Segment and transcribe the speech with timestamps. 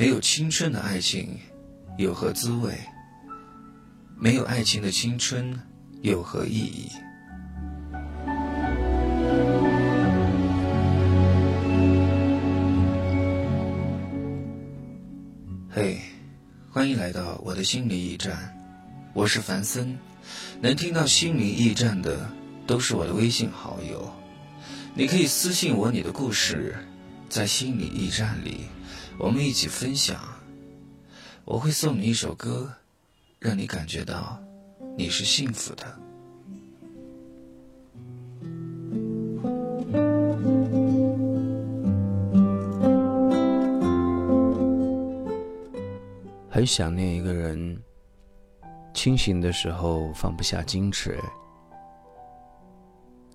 [0.00, 1.38] 没有青春的爱情
[1.98, 2.72] 有何滋味？
[4.16, 5.60] 没有爱情的青春
[6.00, 6.90] 有何意义？
[15.68, 15.98] 嘿，
[16.70, 18.58] 欢迎来到我的心理驿站，
[19.12, 19.98] 我是凡森。
[20.62, 22.30] 能听到心理驿站的
[22.66, 24.10] 都是我的微信好友，
[24.94, 26.74] 你可以私信我你的故事，
[27.28, 28.60] 在心理驿站里，
[29.22, 30.18] 我们一起分享。
[31.44, 32.72] 我会送你一首歌，
[33.38, 34.42] 让你感觉到
[34.96, 35.84] 你是幸福的。
[46.48, 47.78] 很想念一个人，
[48.94, 51.18] 清醒的时候放不下矜持，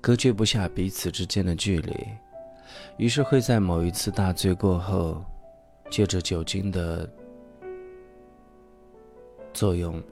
[0.00, 1.94] 隔绝不下彼此之间的距离，
[2.96, 5.22] 于是会在某一次大醉过后，
[5.90, 7.08] 借着酒精的
[9.52, 10.02] 作用，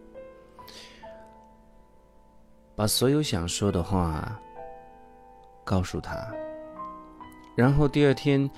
[2.75, 4.41] 把所有想说的话
[5.65, 6.33] 告诉他，
[7.57, 8.49] 然后第二天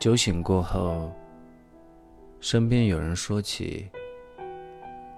[0.00, 1.12] 酒醒过后。
[2.40, 3.88] 身边有人说起，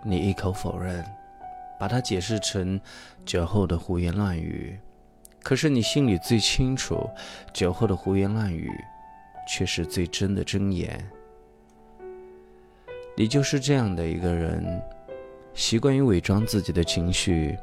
[0.05, 1.03] 你一口否认，
[1.81, 2.79] 把它解释成
[3.25, 4.79] 酒后的胡言乱语。
[5.43, 7.09] 可是你心里最清楚，
[7.55, 8.71] 酒后的胡言乱语，
[9.49, 11.03] 却是最真的真言。
[13.17, 14.83] 你就是这样的一个人，
[15.53, 17.57] 习惯于伪装自己的情绪，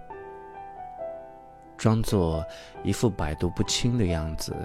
[1.77, 2.41] 装作
[2.83, 4.55] 一副百毒不侵的样子。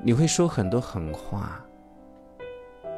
[0.00, 1.60] 你会说很多狠话。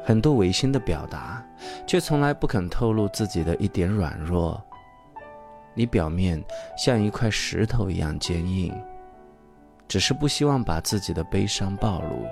[0.03, 1.45] 很多违心的表达，
[1.85, 4.63] 却从来不肯透露自己的一点软弱。
[5.73, 6.41] 你表面
[6.77, 8.73] 像一块石头一样坚硬，
[9.85, 12.25] 只是不希望把自己的悲伤暴露。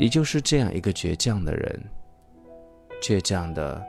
[0.00, 1.84] 你就是这样一个倔强的人，
[3.02, 3.86] 倔强的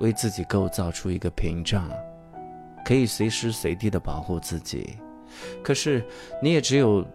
[0.00, 1.88] 为自己构造出一个屏障，
[2.84, 4.98] 可以随时随地的保护自己。
[5.62, 6.04] 可是，
[6.42, 7.06] 你也只有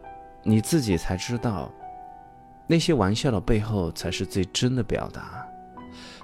[0.43, 1.69] 你自己才知道。
[2.67, 5.45] 那些玩笑的背后，才是最真的表达。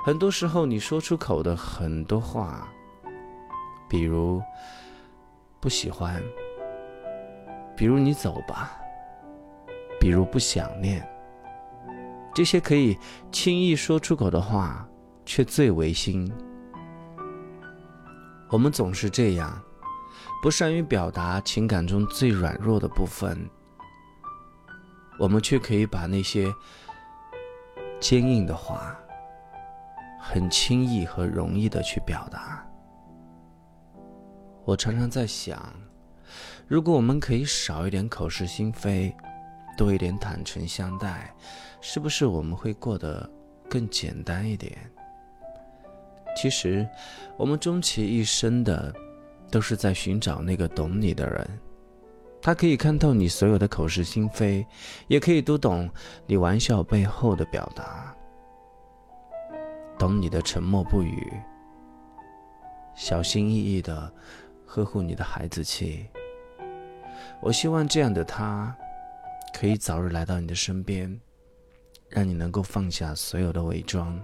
[0.05, 2.69] 很多时候，你说出口的很多话，
[3.89, 4.41] 比如
[5.59, 6.23] 不喜欢，
[7.75, 8.79] 比如你走吧，
[9.99, 11.05] 比如不想念，
[12.37, 12.95] 这些可以
[13.31, 14.87] 轻易说出口的话，
[15.25, 16.31] 却最违心。
[18.47, 19.59] 我们总是这样，
[20.39, 23.35] 不善于表达情感中最软弱的部分。
[25.17, 26.53] 我们却可以把那些
[27.99, 28.95] 坚硬的话，
[30.21, 32.63] 很轻易和容易的去表达。
[34.63, 35.73] 我常常在想，
[36.67, 39.11] 如果我们可以少一点口是心非，
[39.77, 41.33] 多一点坦诚相待，
[41.79, 43.29] 是不是我们会过得
[43.69, 44.75] 更简单一点？
[46.35, 46.87] 其实，
[47.37, 48.93] 我们终其一生的，
[49.49, 51.47] 都是在寻找那个懂你的人。
[52.41, 54.65] 他可以看透你所有的口是心非，
[55.07, 55.89] 也可以读懂
[56.25, 58.15] 你玩笑背后的表达，
[59.97, 61.33] 懂你的沉默不语，
[62.95, 64.13] 小心翼翼的
[64.65, 66.07] 呵护你的孩子气。
[67.41, 68.75] 我希望这样的他，
[69.59, 71.19] 可以早日来到你的身边，
[72.09, 74.21] 让你能够放下所有的伪装，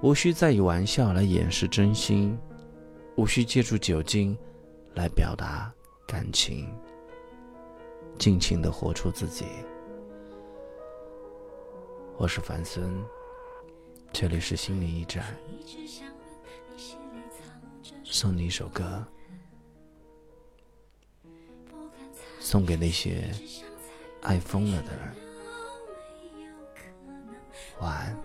[0.00, 2.38] 无需再以玩笑来掩饰真心，
[3.16, 4.38] 无需借助酒精
[4.94, 5.74] 来表达
[6.06, 6.72] 感情。
[8.16, 9.44] 尽情的活出自己。
[12.16, 13.04] 我是樊森，
[14.12, 15.24] 这里是心灵驿站。
[18.04, 19.04] 送你一首歌，
[22.38, 23.28] 送给那些
[24.24, 25.14] 爱疯了的人。
[27.80, 28.16] 晚安。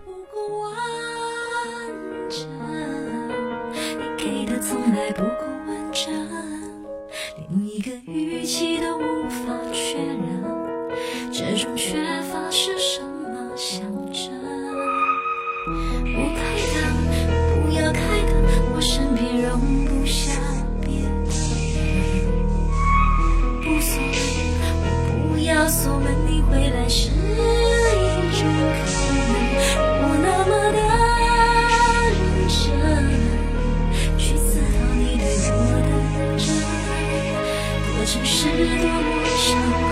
[38.40, 39.84] 是多么伤害，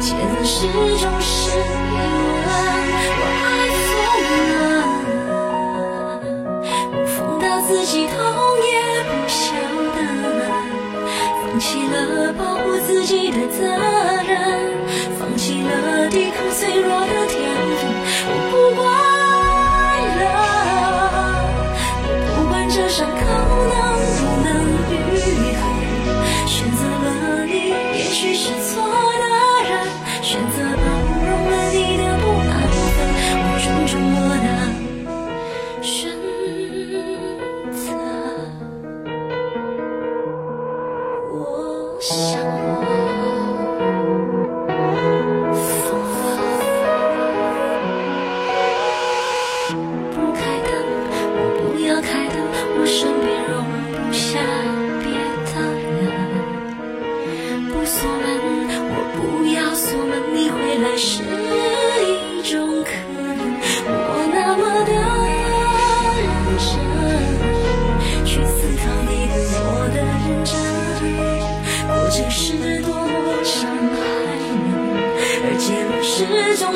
[0.00, 2.42] 写的始终是疑问。
[3.20, 3.48] 我爱
[3.86, 3.94] 疯
[4.50, 4.58] 了，
[6.90, 8.10] 我疯到自己痛
[8.66, 8.68] 也
[9.04, 9.38] 不晓
[9.94, 9.98] 得，
[11.40, 11.94] 放弃了
[12.32, 13.60] 保护自己的责
[14.26, 14.74] 任，
[15.16, 17.19] 放弃了抵抗脆弱的。
[42.00, 42.59] 想。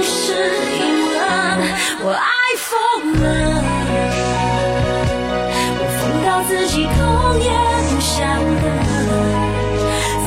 [0.02, 1.16] 是一吻，
[2.02, 2.24] 我爱
[2.58, 2.68] 疯
[3.22, 3.24] 了，
[5.78, 6.92] 我疯到自己痛
[7.40, 7.48] 也
[7.88, 8.12] 不晓
[8.62, 8.66] 得，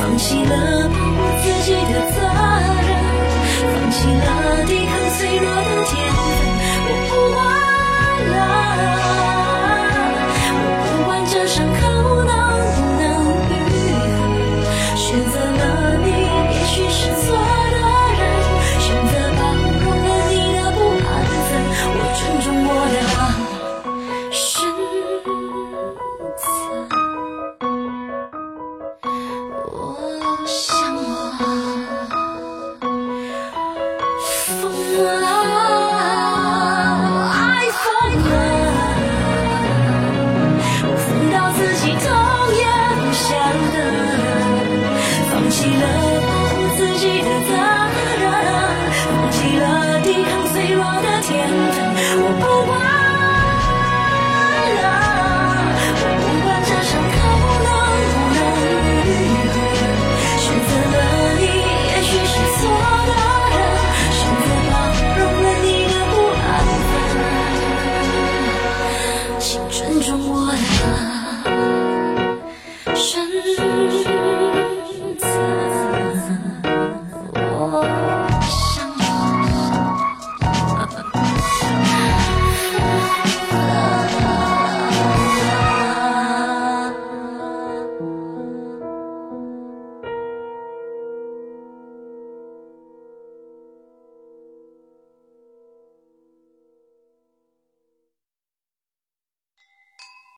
[0.16, 0.52] 弃了
[0.88, 2.16] 保护自己的责
[2.88, 2.90] 任，
[3.72, 4.28] 放弃了
[4.66, 6.38] 抵抗脆弱的天分，
[6.86, 7.40] 我不爱
[8.32, 8.36] 了。
[30.48, 31.28] 像我。
[34.60, 34.62] 疯
[35.04, 35.28] 了
[37.30, 37.36] 爱
[37.70, 37.84] 疯
[38.24, 38.32] 了
[40.84, 42.17] 我疯到自己头